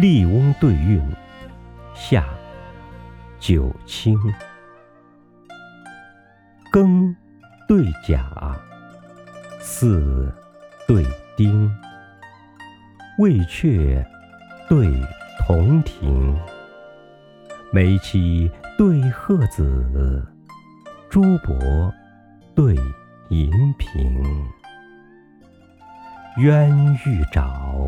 [0.00, 0.98] 笠翁对韵，
[1.94, 2.24] 下，
[3.38, 4.18] 九卿。
[6.72, 7.14] 庚
[7.68, 8.58] 对甲，
[9.60, 10.32] 巳
[10.88, 11.04] 对
[11.36, 11.70] 丁，
[13.18, 14.02] 未阙
[14.70, 14.90] 对
[15.40, 16.34] 同庭，
[17.70, 20.26] 梅妻对鹤子，
[21.10, 21.92] 朱柏
[22.54, 22.74] 对
[23.28, 24.48] 银屏。
[26.38, 27.86] 鸳欲找，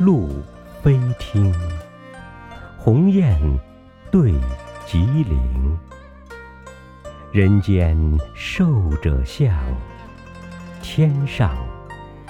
[0.00, 0.42] 鹭
[0.84, 1.50] 飞听。
[2.76, 3.40] 鸿雁
[4.10, 4.34] 对
[4.84, 5.40] 吉林。
[7.32, 7.96] 人间
[8.34, 9.50] 寿者相，
[10.82, 11.56] 天上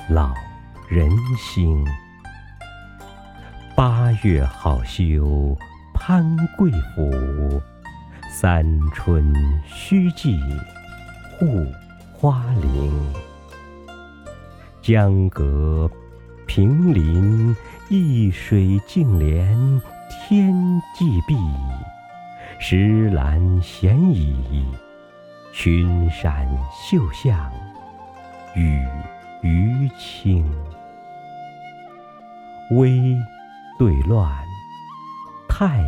[0.09, 0.33] 老
[0.89, 1.85] 人星。
[3.75, 5.59] 八月好修
[5.93, 6.25] 攀
[6.57, 7.61] 桂府，
[8.31, 8.65] 三
[8.95, 9.35] 春
[9.67, 10.39] 须记
[11.37, 11.67] 护
[12.13, 12.93] 花林。
[14.81, 15.91] 江阁
[16.55, 17.57] 平林，
[17.89, 20.55] 一水净连天
[20.95, 21.35] 际碧；
[22.61, 24.65] 石栏闲倚，
[25.53, 27.51] 群山秀向
[28.55, 28.87] 与
[29.43, 30.49] 余清。
[32.71, 33.03] 微
[33.77, 34.31] 对乱，
[35.49, 35.83] 泰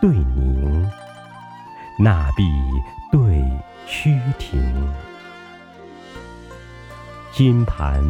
[0.00, 0.90] 对宁，
[2.00, 2.42] 纳碧
[3.12, 3.44] 对
[3.86, 4.60] 曲庭。
[7.30, 8.02] 金盘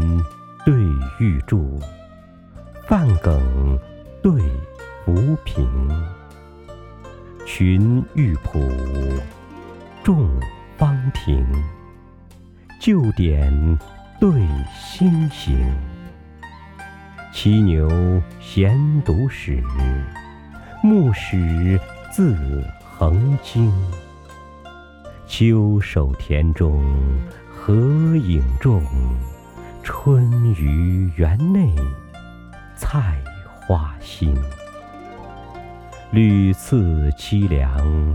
[0.65, 0.75] 对
[1.21, 1.79] 玉柱，
[2.89, 3.79] 半梗
[4.23, 4.33] 对
[5.05, 5.69] 浮萍。
[7.45, 9.21] 群玉圃，
[10.03, 10.27] 众
[10.79, 11.47] 芳庭。
[12.81, 13.79] 旧典
[14.19, 14.31] 对
[14.75, 15.55] 新行。
[17.31, 19.63] 骑牛闲读史，
[20.83, 21.79] 牧史
[22.11, 22.35] 自
[22.97, 23.71] 横经。
[25.27, 26.83] 秋守田中。
[27.67, 27.75] 合
[28.17, 28.83] 影中，
[29.83, 31.75] 春于园内，
[32.77, 33.19] 菜
[33.61, 34.37] 花新。
[36.13, 38.15] 屡次凄凉，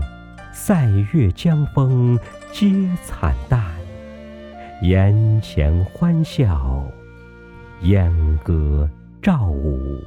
[0.52, 2.18] 塞月江风
[2.52, 3.62] 皆惨淡。
[4.82, 6.84] 檐前欢笑，
[7.82, 8.10] 燕
[8.42, 8.88] 歌
[9.20, 10.02] 赵舞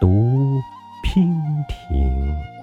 [0.00, 0.58] 独
[1.04, 1.20] 娉
[1.68, 2.53] 婷。